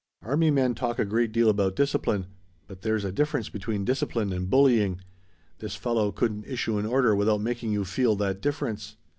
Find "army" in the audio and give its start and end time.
0.23-0.49